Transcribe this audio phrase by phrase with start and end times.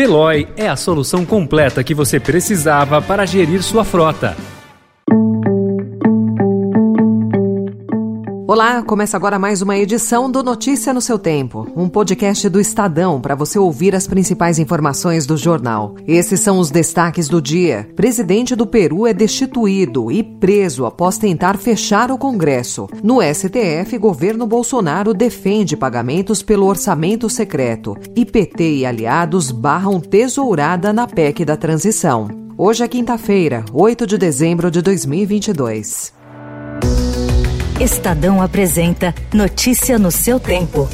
[0.00, 4.34] Veloy é a solução completa que você precisava para gerir sua frota.
[8.50, 13.20] Olá, começa agora mais uma edição do Notícia no seu Tempo, um podcast do Estadão
[13.20, 15.94] para você ouvir as principais informações do jornal.
[16.04, 17.88] Esses são os destaques do dia.
[17.94, 22.88] Presidente do Peru é destituído e preso após tentar fechar o Congresso.
[23.04, 27.96] No STF, governo Bolsonaro defende pagamentos pelo orçamento secreto.
[28.16, 32.26] IPT e aliados barram tesourada na PEC da transição.
[32.58, 36.18] Hoje é quinta-feira, 8 de dezembro de 2022.
[37.80, 40.86] Estadão apresenta Notícia no seu tempo.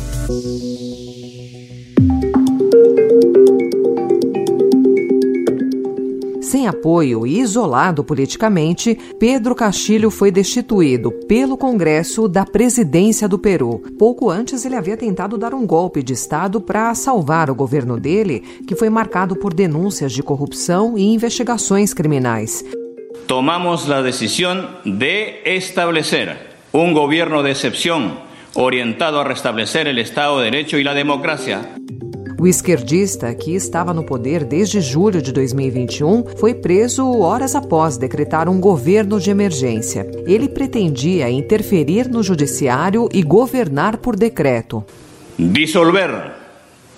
[6.40, 13.82] Sem apoio e isolado politicamente, Pedro Castilho foi destituído pelo Congresso da presidência do Peru.
[13.98, 18.44] Pouco antes, ele havia tentado dar um golpe de Estado para salvar o governo dele,
[18.64, 22.64] que foi marcado por denúncias de corrupção e investigações criminais.
[23.26, 26.45] Tomamos a decisão de estabelecer
[26.82, 28.18] un gobierno de excepción
[28.54, 31.74] orientado a restablecer el Estado de Derecho y la democracia.
[32.38, 38.46] O esquerdista, que estava no poder desde julho de 2021, foi preso horas após decretar
[38.46, 40.06] um governo de emergência.
[40.26, 44.84] Ele pretendia interferir no judiciário e governar por decreto.
[45.38, 46.34] Dissolver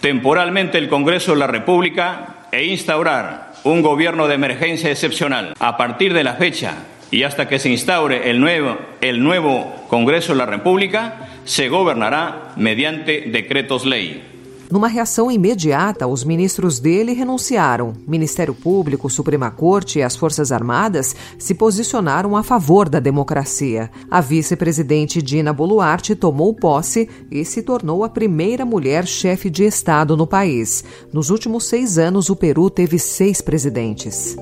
[0.01, 5.55] temporalmente el Congreso de la República e instaurar un gobierno de emergencia excepcional.
[5.61, 10.33] A partir de la fecha y hasta que se instaure el nuevo, el nuevo Congreso
[10.33, 14.23] de la República, se gobernará mediante decretos ley.
[14.71, 17.95] Numa reação imediata, os ministros dele renunciaram.
[18.07, 23.91] Ministério Público, Suprema Corte e as Forças Armadas se posicionaram a favor da democracia.
[24.11, 30.19] A vice-presidente Dina Boluarte tomou posse e se tornou a primeira mulher chefe de Estado
[30.19, 30.85] no país.
[31.15, 34.37] Nos últimos seis anos, o Peru teve seis presidentes.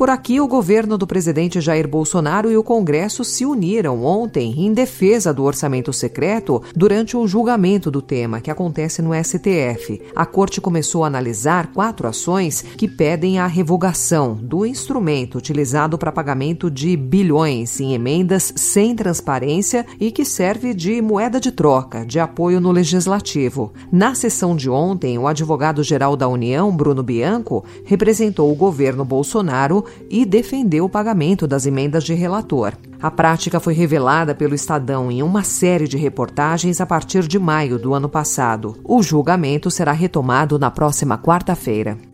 [0.00, 4.72] Por aqui, o governo do presidente Jair Bolsonaro e o Congresso se uniram ontem em
[4.72, 10.00] defesa do orçamento secreto durante o julgamento do tema, que acontece no STF.
[10.16, 16.10] A corte começou a analisar quatro ações que pedem a revogação do instrumento utilizado para
[16.10, 22.18] pagamento de bilhões em emendas sem transparência e que serve de moeda de troca, de
[22.18, 23.70] apoio no legislativo.
[23.92, 30.24] Na sessão de ontem, o advogado-geral da União, Bruno Bianco, representou o governo Bolsonaro e
[30.24, 32.74] defendeu o pagamento das emendas de relator.
[33.00, 37.78] A prática foi revelada pelo Estadão em uma série de reportagens a partir de maio
[37.78, 38.76] do ano passado.
[38.84, 42.09] O julgamento será retomado na próxima quarta-feira.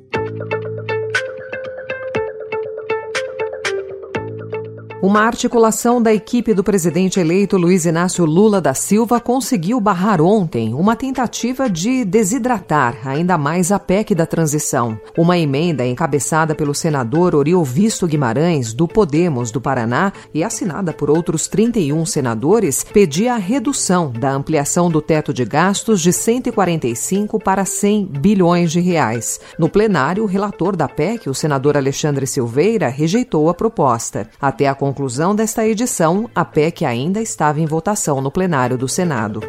[5.03, 10.73] Uma articulação da equipe do presidente eleito Luiz Inácio Lula da Silva conseguiu barrar ontem
[10.73, 14.99] uma tentativa de desidratar ainda mais a PEC da transição.
[15.17, 21.47] Uma emenda encabeçada pelo senador Oriovisto Guimarães, do Podemos do Paraná, e assinada por outros
[21.47, 28.07] 31 senadores, pedia a redução da ampliação do teto de gastos de 145 para 100
[28.07, 29.41] bilhões de reais.
[29.59, 34.27] No plenário, o relator da PEC, o senador Alexandre Silveira, rejeitou a proposta.
[34.41, 39.41] Até a conclusão desta edição, a PEC ainda estava em votação no plenário do Senado.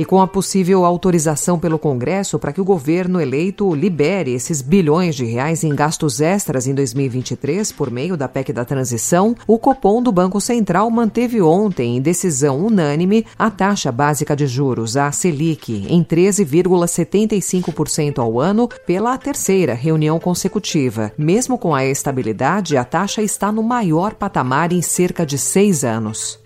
[0.00, 5.14] E com a possível autorização pelo Congresso para que o governo eleito libere esses bilhões
[5.14, 10.02] de reais em gastos extras em 2023 por meio da PEC da transição, o Copom
[10.02, 15.84] do Banco Central manteve ontem, em decisão unânime, a taxa básica de juros, a Selic,
[15.86, 21.12] em 13,75% ao ano pela terceira reunião consecutiva.
[21.18, 26.40] Mesmo com a estabilidade, a taxa está no maior patamar em cerca de seis anos.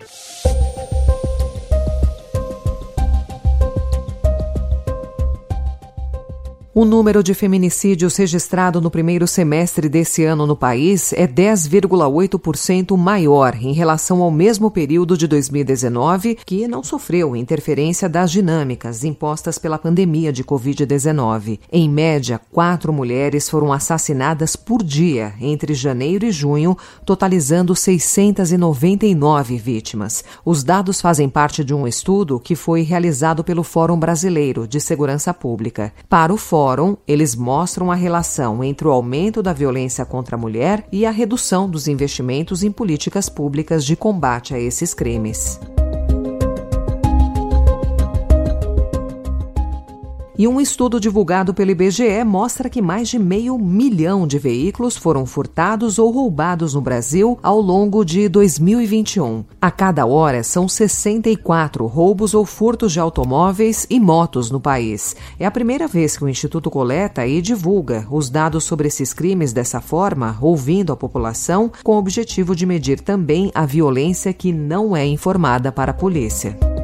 [6.77, 13.55] O número de feminicídios registrado no primeiro semestre desse ano no país é 10,8% maior
[13.55, 19.79] em relação ao mesmo período de 2019, que não sofreu interferência das dinâmicas impostas pela
[19.79, 21.61] pandemia de Covid-19.
[21.71, 30.25] Em média, quatro mulheres foram assassinadas por dia entre janeiro e junho, totalizando 699 vítimas.
[30.43, 35.33] Os dados fazem parte de um estudo que foi realizado pelo Fórum Brasileiro de Segurança
[35.33, 35.93] Pública.
[36.09, 40.39] Para o Fórum, fórum, eles mostram a relação entre o aumento da violência contra a
[40.39, 45.59] mulher e a redução dos investimentos em políticas públicas de combate a esses crimes.
[50.37, 55.25] E um estudo divulgado pelo IBGE mostra que mais de meio milhão de veículos foram
[55.25, 59.45] furtados ou roubados no Brasil ao longo de 2021.
[59.61, 65.15] A cada hora são 64 roubos ou furtos de automóveis e motos no país.
[65.39, 69.53] É a primeira vez que o Instituto coleta e divulga os dados sobre esses crimes
[69.53, 74.97] dessa forma, ouvindo a população, com o objetivo de medir também a violência que não
[74.97, 76.74] é informada para a polícia.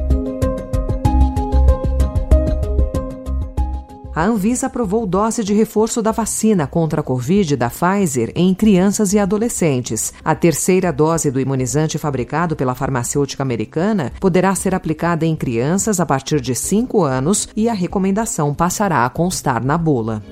[4.14, 9.12] A Anvisa aprovou dose de reforço da vacina contra a Covid da Pfizer em crianças
[9.12, 10.12] e adolescentes.
[10.24, 16.06] A terceira dose do imunizante fabricado pela farmacêutica americana poderá ser aplicada em crianças a
[16.06, 20.22] partir de 5 anos e a recomendação passará a constar na bula.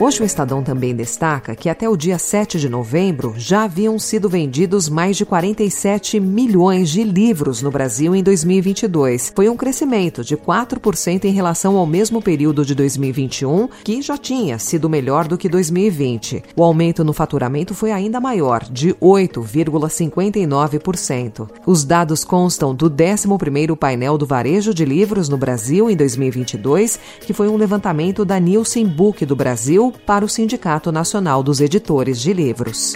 [0.00, 4.30] Hoje o Estadão também destaca que até o dia 7 de novembro já haviam sido
[4.30, 9.30] vendidos mais de 47 milhões de livros no Brasil em 2022.
[9.36, 14.58] Foi um crescimento de 4% em relação ao mesmo período de 2021, que já tinha
[14.58, 16.44] sido melhor do que 2020.
[16.56, 21.46] O aumento no faturamento foi ainda maior, de 8,59%.
[21.66, 27.34] Os dados constam do 11º painel do varejo de livros no Brasil em 2022, que
[27.34, 32.32] foi um levantamento da Nielsen Book do Brasil para o Sindicato Nacional dos Editores de
[32.32, 32.94] Livros.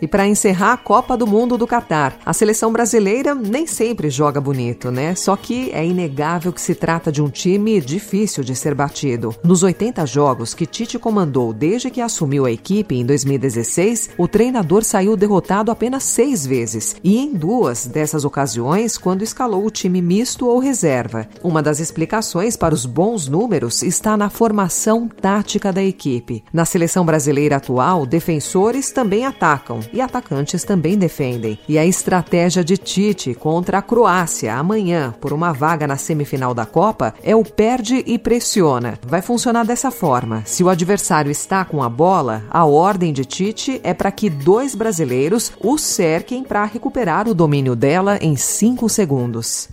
[0.00, 4.40] E para encerrar a Copa do Mundo do Catar, a seleção brasileira nem sempre joga
[4.40, 5.14] bonito, né?
[5.14, 9.34] Só que é inegável que se trata de um time difícil de ser batido.
[9.42, 14.84] Nos 80 jogos que Tite comandou desde que assumiu a equipe em 2016, o treinador
[14.84, 20.46] saiu derrotado apenas seis vezes, e em duas dessas ocasiões quando escalou o time misto
[20.46, 21.28] ou reserva.
[21.42, 26.44] Uma das explicações para os bons números está na formação tática da equipe.
[26.52, 31.58] Na seleção brasileira atual, defensores também atacam e atacantes também defendem.
[31.68, 36.66] E a estratégia de Tite contra a Croácia amanhã por uma vaga na semifinal da
[36.66, 38.98] Copa é o perde e pressiona.
[39.06, 40.42] Vai funcionar dessa forma.
[40.44, 44.74] Se o adversário está com a bola, a ordem de Tite é para que dois
[44.74, 49.68] brasileiros o cerquem para recuperar o domínio dela em cinco segundos.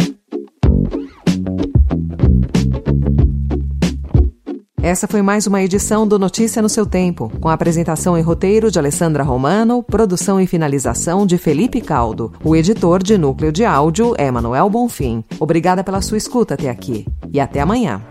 [4.84, 8.80] Essa foi mais uma edição do Notícia no seu tempo, com apresentação e roteiro de
[8.80, 12.34] Alessandra Romano, produção e finalização de Felipe Caldo.
[12.44, 15.24] O editor de núcleo de áudio é Manuel Bonfim.
[15.40, 18.02] Obrigada pela sua escuta até aqui e até amanhã.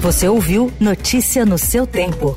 [0.00, 2.36] Você ouviu Notícia no seu tempo.